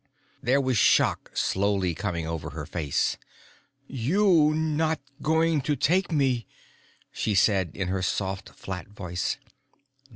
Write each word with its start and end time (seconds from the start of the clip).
There 0.41 0.59
was 0.59 0.79
shock 0.79 1.29
slowly 1.37 1.93
coming 1.93 2.25
over 2.25 2.49
her 2.49 2.65
face. 2.65 3.17
"You 3.85 4.51
not 4.55 4.99
going 5.21 5.61
to 5.61 5.75
take 5.75 6.11
me," 6.11 6.47
she 7.11 7.35
said, 7.35 7.69
in 7.75 7.87
her 7.89 8.01
soft, 8.01 8.49
flat 8.49 8.87
voice. 8.87 9.37